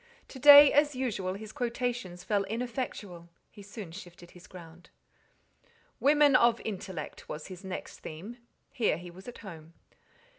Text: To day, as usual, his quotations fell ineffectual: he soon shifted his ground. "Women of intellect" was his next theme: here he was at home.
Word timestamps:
To 0.29 0.39
day, 0.39 0.73
as 0.73 0.95
usual, 0.95 1.35
his 1.35 1.51
quotations 1.51 2.23
fell 2.23 2.43
ineffectual: 2.45 3.29
he 3.51 3.61
soon 3.61 3.91
shifted 3.91 4.31
his 4.31 4.47
ground. 4.47 4.89
"Women 5.99 6.35
of 6.35 6.59
intellect" 6.65 7.29
was 7.29 7.49
his 7.49 7.63
next 7.63 7.99
theme: 7.99 8.37
here 8.71 8.97
he 8.97 9.11
was 9.11 9.27
at 9.27 9.37
home. 9.45 9.73